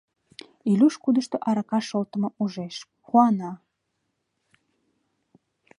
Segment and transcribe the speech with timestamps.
[0.71, 3.51] Илюш кудышто арака шолтымым ужеш, куана.